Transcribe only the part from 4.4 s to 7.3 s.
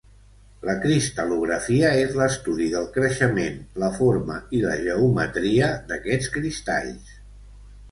i la geometria d'aquests cristalls.